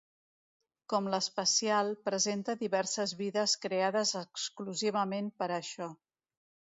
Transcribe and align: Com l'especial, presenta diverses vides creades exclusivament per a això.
Com 0.91 1.09
l'especial, 1.13 1.91
presenta 2.07 2.55
diverses 2.61 3.13
vides 3.19 3.53
creades 3.65 4.15
exclusivament 4.23 5.29
per 5.43 5.51
a 5.51 5.59
això. 5.63 5.91